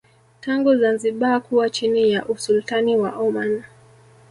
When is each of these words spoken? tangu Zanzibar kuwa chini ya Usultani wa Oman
tangu 0.41 0.75
Zanzibar 0.75 1.41
kuwa 1.43 1.69
chini 1.69 2.11
ya 2.11 2.25
Usultani 2.25 2.97
wa 2.97 3.15
Oman 3.17 3.63